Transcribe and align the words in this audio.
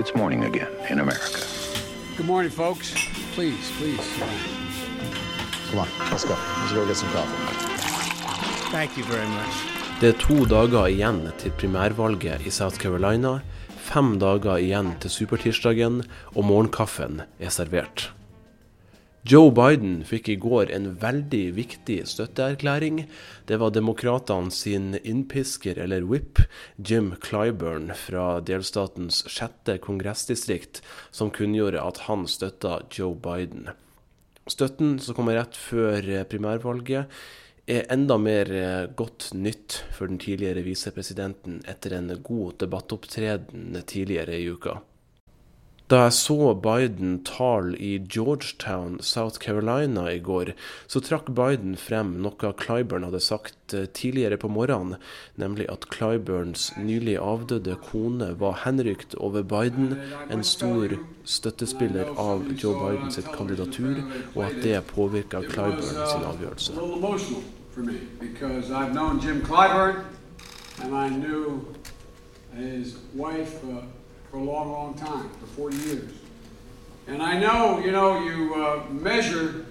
it's 0.00 0.14
morning 0.14 0.44
again 0.44 0.72
in 0.88 0.98
America. 0.98 1.40
Good 2.16 2.26
morning, 2.26 2.50
folks. 2.50 2.94
Please, 3.34 3.70
please. 3.76 4.06
Come 5.68 5.80
on, 5.80 5.88
let's 6.10 6.24
go. 6.24 6.36
Let's 6.60 6.72
go 6.72 6.86
get 6.86 6.96
some 6.96 7.10
coffee. 7.12 7.36
Thank 8.72 8.96
you 8.96 9.04
very 9.04 9.28
much. 9.28 9.54
Det 10.00 10.08
er 10.08 10.12
to 10.12 10.46
dager 10.48 10.86
igjen 10.88 11.18
til 11.38 11.52
primærvalget 11.60 12.46
i 12.46 12.50
South 12.50 12.80
Carolina, 12.80 13.40
fem 13.76 14.14
dager 14.18 14.56
igjen 14.56 14.94
til 15.02 15.12
supertirsdagen, 15.12 16.00
og 16.32 16.44
morgenkaffen 16.48 17.20
er 17.38 17.52
servert. 17.52 18.08
Joe 19.28 19.50
Biden 19.52 19.98
fikk 20.08 20.30
i 20.32 20.36
går 20.40 20.70
en 20.72 20.86
veldig 21.02 21.42
viktig 21.52 21.98
støtteerklæring. 22.08 23.02
Det 23.44 23.58
var 23.60 23.74
demokratene 23.76 24.48
sin 24.48 24.94
innpisker, 24.96 25.76
eller 25.76 26.06
whip, 26.08 26.40
Jim 26.80 27.12
Clyburn 27.20 27.92
fra 28.00 28.40
delstatens 28.40 29.20
sjette 29.28 29.76
kongressdistrikt, 29.84 30.80
som 31.12 31.28
kunngjorde 31.36 31.84
at 31.84 32.00
han 32.06 32.24
støtta 32.24 32.78
Joe 32.96 33.12
Biden. 33.12 33.68
Støtten 34.48 34.96
som 35.04 35.18
kommer 35.18 35.36
rett 35.36 35.58
før 35.68 36.24
primærvalget, 36.30 37.12
er 37.70 37.92
enda 37.92 38.16
mer 38.16 38.48
godt 38.96 39.34
nytt 39.36 39.82
for 39.92 40.08
den 40.08 40.18
tidligere 40.18 40.64
visepresidenten 40.64 41.60
etter 41.68 41.98
en 41.98 42.08
god 42.24 42.56
debattopptreden 42.64 43.76
tidligere 43.84 44.40
i 44.40 44.48
uka. 44.48 44.80
Da 45.90 46.04
jeg 46.04 46.12
så 46.14 46.52
Biden 46.54 47.16
tale 47.26 47.74
i 47.74 47.96
Georgetown, 47.98 49.00
South 49.02 49.40
Carolina 49.42 50.04
i 50.12 50.20
går, 50.22 50.52
så 50.86 51.00
trakk 51.02 51.32
Biden 51.34 51.74
frem 51.74 52.12
noe 52.22 52.52
Clyburn 52.60 53.08
hadde 53.08 53.18
sagt 53.18 53.74
tidligere 53.98 54.38
på 54.38 54.46
morgenen, 54.54 55.00
nemlig 55.34 55.66
at 55.72 55.88
Clyburns 55.90 56.68
nylig 56.78 57.16
avdøde 57.18 57.74
kone 57.88 58.30
var 58.38 58.62
henrykt 58.62 59.18
over 59.18 59.42
Biden, 59.42 59.96
en 60.30 60.46
stor 60.46 60.94
støttespiller 61.26 62.14
av 62.14 62.46
Joe 62.54 62.78
Bidens 62.78 63.18
kandidatur, 63.34 64.04
og 64.36 64.44
at 64.46 64.62
det 64.62 64.86
påvirka 64.94 65.42
Clyburn 65.42 66.06
sin 66.06 66.26
avgjørelse. 66.30 66.72
Jim 69.20 69.42
Clyburn, 69.42 70.04
and 70.82 70.94
I 70.94 71.08
knew 71.08 71.74
his 72.54 72.94
wife 73.14 73.64
uh, 73.64 73.82
for 74.30 74.36
a 74.36 74.42
long, 74.42 74.70
long 74.70 74.94
time, 74.94 75.28
for 75.40 75.46
40 75.46 75.76
years. 75.76 76.12
And 77.08 77.22
I 77.22 77.38
know, 77.38 77.80
you 77.80 77.90
know, 77.90 78.22
you 78.22 78.54
uh, 78.54 78.84
measure 78.90 79.66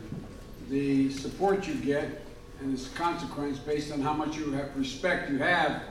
the 0.69 1.11
support 1.11 1.67
you 1.67 1.75
get 1.75 2.25
and 2.59 2.73
its 2.73 2.89
consequence 2.89 3.57
based 3.57 3.93
on 3.93 4.01
how 4.01 4.13
much 4.13 4.35
you 4.35 4.51
have 4.51 4.75
respect 4.75 5.31
you 5.31 5.37
have 5.37 5.83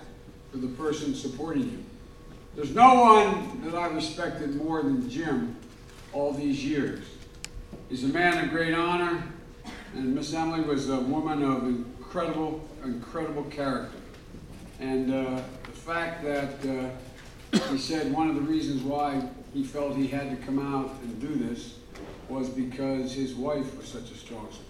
for 0.51 0.59
the 0.59 0.69
person 0.69 1.15
supporting 1.15 1.63
you. 1.63 1.85
There's 2.55 2.75
no 2.75 2.95
one 3.01 3.63
that 3.65 3.75
I 3.75 3.87
respected 3.87 4.57
more 4.57 4.83
than 4.83 5.09
Jim 5.09 5.57
all 6.13 6.33
these 6.33 6.65
years. 6.65 7.05
He's 7.89 8.05
a 8.05 8.09
man 8.09 8.45
of 8.45 8.51
great 8.51 8.75
honor, 8.75 9.23
and 9.95 10.15
Miss 10.15 10.35
Emily 10.35 10.61
was 10.61 10.91
a 10.91 11.01
woman 11.01 11.43
of 11.43 11.65
incredible, 11.65 12.69
incredible 12.85 13.45
character. 13.45 13.97
And 14.81 15.13
uh, 15.13 15.43
the 15.63 15.71
fact 15.71 16.23
that 16.25 16.67
uh, 16.67 16.91
he 17.53 17.79
said 17.79 18.13
one 18.17 18.31
of 18.31 18.37
the 18.37 18.53
reasons 18.53 18.83
why 18.83 19.23
he 19.55 19.65
felt 19.65 19.97
he 19.97 20.07
had 20.07 20.31
to 20.31 20.47
come 20.47 20.59
out 20.59 20.91
and 21.03 21.21
do 21.21 21.49
this 21.49 21.75
was 22.29 22.49
because 22.49 23.13
his 23.13 23.35
wife 23.35 23.77
was 23.79 23.87
such 23.87 24.11
a 24.13 24.17
strong 24.17 24.47
supporter. 24.51 24.69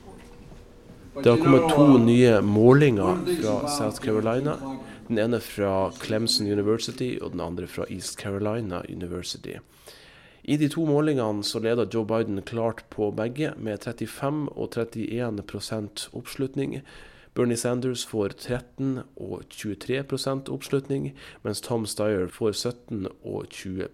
Det 1.23 1.31
har 1.31 1.37
kommet 1.37 1.71
to 1.71 1.83
uh, 1.83 2.01
nye 2.01 2.41
målinger 2.41 3.17
fra 3.43 3.69
South 3.69 4.01
Carolina. 4.01 4.57
Den 5.09 5.19
ene 5.19 5.41
fra 5.41 5.91
Clemson 5.93 6.47
University 6.47 7.19
og 7.23 7.33
den 7.33 7.41
andre 7.41 7.67
fra 7.67 7.85
East 7.91 8.21
Carolina 8.21 8.83
University. 8.89 9.57
I 10.45 10.57
de 10.57 10.69
to 10.69 10.85
målingene 10.87 11.45
så 11.45 11.59
leder 11.59 11.89
Joe 11.95 12.07
Biden 12.07 12.43
klart 12.43 12.85
på 12.91 13.11
begge, 13.11 13.53
med 13.57 13.79
35 13.85 14.49
og 14.57 14.71
31% 14.77 16.09
oppslutning. 16.13 16.79
Bernie 17.39 17.57
Sanders 17.57 18.03
får 18.11 18.33
13 18.35 18.97
og 19.15 19.45
23 19.55 20.01
oppslutning, 20.51 21.13
mens 21.47 21.61
Tom 21.63 21.85
Steyer 21.87 22.27
får 22.35 22.57
17 22.57 23.05
og 23.23 23.47
20 23.55 23.87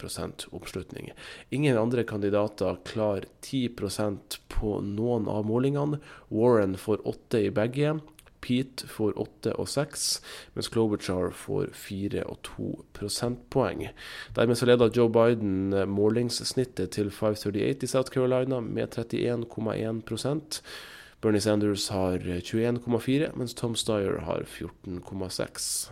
oppslutning. 0.56 1.10
Ingen 1.52 1.76
andre 1.76 2.06
kandidater 2.08 2.78
klarer 2.88 3.26
10% 3.44 4.38
på 4.48 4.78
noen 4.80 5.28
av 5.28 5.44
målingene. 5.44 6.00
Warren 6.32 6.78
får 6.80 7.04
8 7.04 7.42
i 7.44 7.52
begge. 7.52 7.98
Pete 8.40 8.88
får 8.88 9.12
8 9.20 9.52
og 9.60 9.68
6, 9.68 10.08
mens 10.56 10.72
Klobuchar 10.72 11.28
får 11.36 11.68
4 11.76 12.24
og 12.24 12.40
2 12.48 12.70
prosentpoeng. 12.96 13.90
Dermed 14.40 14.56
så 14.56 14.72
leder 14.72 14.88
Joe 14.96 15.12
Biden 15.12 15.68
målingssnittet 15.92 16.96
til 16.96 17.12
538 17.12 17.84
i 17.84 17.92
South 17.92 18.16
Carolina 18.16 18.64
med 18.64 18.96
31,1 18.96 20.00
Bernie 21.24 21.40
Sanders 21.40 21.88
har 21.88 22.18
21,4, 22.20 23.30
mens 23.32 23.54
Tom 23.56 23.72
Steyer 23.80 24.18
har 24.26 24.42
14,6. 24.44 25.86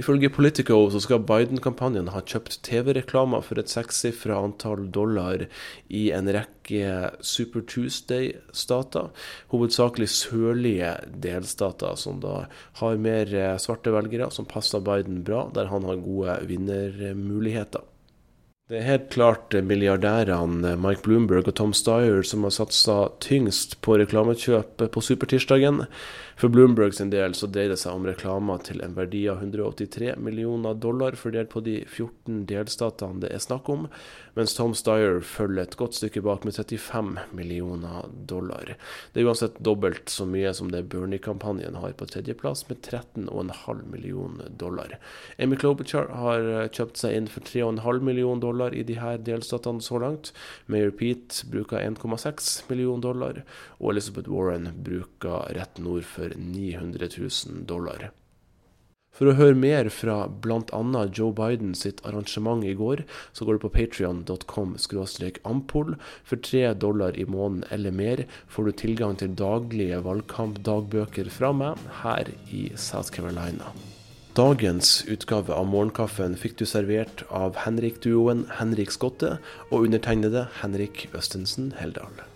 Ifølge 0.00 0.30
Politico 0.32 0.78
så 0.88 1.02
skal 1.04 1.26
Biden-kampanjen 1.28 2.08
ha 2.14 2.22
kjøpt 2.24 2.60
TV-reklamer 2.64 3.42
for 3.44 3.60
et 3.60 3.68
sekssifra 3.68 4.38
antall 4.46 4.86
dollar 4.94 5.44
i 5.92 6.06
en 6.16 6.30
rekke 6.32 7.10
Super 7.20 7.66
Tuesday-stater, 7.68 9.10
hovedsakelig 9.52 10.08
sørlige 10.14 10.94
delstater, 11.20 11.98
som 12.00 12.22
da 12.24 12.46
har 12.80 13.04
mer 13.04 13.36
svarte 13.60 13.92
velgere, 13.92 14.30
som 14.32 14.48
passer 14.48 14.80
Biden 14.80 15.20
bra, 15.26 15.50
der 15.52 15.68
han 15.68 15.84
har 15.84 16.00
gode 16.00 16.40
vinnermuligheter. 16.48 17.84
Det 18.68 18.76
er 18.76 18.84
helt 18.84 19.06
klart 19.08 19.54
milliardærene 19.64 20.74
Mike 20.76 21.00
Bloomberg 21.06 21.46
og 21.48 21.54
Tom 21.56 21.70
Steyer 21.72 22.20
som 22.20 22.42
har 22.44 22.52
satsa 22.52 22.96
tyngst 23.24 23.78
på 23.80 23.96
reklamekjøp 23.96 24.84
på 24.92 25.02
supertirsdagen. 25.06 25.86
For 26.38 26.52
Bloomberg 26.52 26.92
sin 26.94 27.08
del 27.10 27.32
så 27.34 27.48
dreier 27.50 27.72
det 27.72 27.80
seg 27.80 27.96
om 27.96 28.04
reklamer 28.06 28.60
til 28.62 28.82
en 28.84 28.92
verdi 28.94 29.24
av 29.32 29.40
183 29.40 30.12
millioner 30.22 30.76
dollar, 30.78 31.16
fordelt 31.18 31.48
på 31.50 31.62
de 31.64 31.80
14 31.88 32.44
delstatene 32.46 33.24
det 33.24 33.32
er 33.34 33.40
snakk 33.42 33.70
om, 33.72 33.88
mens 34.36 34.54
Tom 34.54 34.76
Steyer 34.76 35.18
følger 35.24 35.64
et 35.64 35.74
godt 35.80 35.96
stykke 35.96 36.22
bak 36.28 36.44
med 36.46 36.54
35 36.54 37.16
millioner 37.34 38.06
dollar. 38.30 38.76
Det 39.10 39.24
er 39.24 39.26
uansett 39.32 39.58
dobbelt 39.64 40.12
så 40.12 40.28
mye 40.28 40.52
som 40.54 40.70
det 40.70 40.84
Bernie-kampanjen 40.92 41.80
har 41.80 41.96
på 41.98 42.06
tredjeplass, 42.12 42.68
med 42.68 42.84
13,5 42.84 43.82
millioner 43.90 44.52
dollar. 44.60 44.94
Amy 45.42 45.58
Klobuchar 45.58 46.12
har 46.20 46.68
kjøpt 46.68 47.02
seg 47.02 47.16
inn 47.16 47.32
for 47.32 47.48
3,5 47.48 48.04
millioner 48.04 48.44
dollar 48.44 48.57
i 48.74 48.84
de 48.86 48.98
her 48.98 49.18
delstatene 49.22 49.84
så 49.84 50.00
langt. 50.02 50.32
Mayor 50.66 50.90
Pete 50.90 51.46
bruker 51.50 51.80
1,6 51.80 52.64
millioner 52.68 53.06
dollar, 53.08 53.42
og 53.78 53.92
Elizabeth 53.94 54.30
Warren 54.30 54.72
bruker 54.84 55.52
rett 55.56 55.78
nord 55.82 56.06
for 56.06 56.34
900 56.34 57.12
000 57.16 57.68
dollar. 57.70 58.10
For 59.18 59.26
å 59.26 59.34
høre 59.34 59.58
mer 59.58 59.88
fra 59.90 60.28
bl.a. 60.30 61.02
Joe 61.10 61.34
Biden 61.34 61.72
sitt 61.74 62.04
arrangement 62.06 62.62
i 62.62 62.76
går, 62.78 63.02
så 63.34 63.48
går 63.48 63.58
du 63.58 63.64
på 63.64 63.72
patrion.com 63.74 64.76
ampol. 65.50 65.96
For 66.22 66.38
tre 66.38 66.62
dollar 66.86 67.18
i 67.18 67.26
måneden 67.26 67.66
eller 67.74 67.90
mer 67.90 68.26
får 68.46 68.70
du 68.70 68.72
tilgang 68.84 69.18
til 69.18 69.34
daglige 69.34 70.02
valgkampdagbøker 70.06 71.34
fra 71.34 71.50
meg 71.50 71.86
her 72.04 72.34
i 72.54 72.68
South 72.76 73.10
Carolina. 73.10 73.74
Dagens 74.38 75.02
utgave 75.10 75.50
av 75.50 75.66
Morgenkaffen 75.66 76.36
fikk 76.38 76.52
du 76.60 76.62
servert 76.70 77.24
av 77.34 77.58
Henrik-duoen 77.64 78.44
Henrik 78.60 78.94
Skotte 78.94 79.32
og 79.72 79.88
undertegnede 79.88 80.44
Henrik 80.60 81.08
Østensen 81.10 81.72
Heldal. 81.80 82.27